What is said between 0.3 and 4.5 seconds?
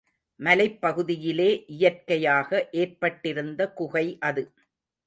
மலைப்பகுதியிலே இயற்கையாக ஏற்பட்டிருந்த குகை அது.